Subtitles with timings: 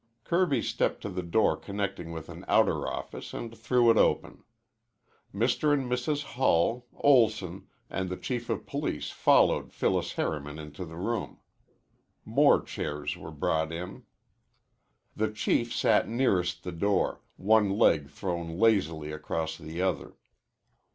[0.23, 4.43] Kirby stepped to the door connecting with an outer office and threw it open.
[5.31, 5.71] Mr.
[5.73, 6.23] and Mrs.
[6.23, 11.39] Hull, Olson, and the Chief of Police followed Phyllis Harriman into the room.
[12.25, 14.01] More chairs were brought in.
[15.15, 20.15] The Chief sat nearest the door, one leg thrown lazily across the other.